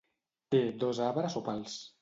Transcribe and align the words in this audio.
Té 0.55 0.61
dos 0.85 1.03
arbres 1.11 1.39
o 1.43 1.47
pals. 1.51 1.81